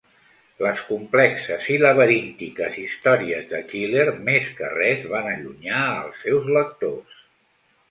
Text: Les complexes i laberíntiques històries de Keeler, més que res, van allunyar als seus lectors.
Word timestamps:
Les 0.67 0.79
complexes 0.85 1.67
i 1.73 1.77
laberíntiques 1.81 2.79
històries 2.85 3.45
de 3.53 3.61
Keeler, 3.69 4.07
més 4.31 4.49
que 4.57 4.73
res, 4.79 5.07
van 5.15 5.31
allunyar 5.35 5.85
als 5.93 6.27
seus 6.27 6.53
lectors. 6.59 7.25